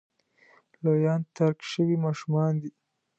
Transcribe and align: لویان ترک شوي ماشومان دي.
لویان 0.83 1.21
ترک 1.35 1.57
شوي 1.71 1.95
ماشومان 2.05 2.51
دي. 2.61 2.69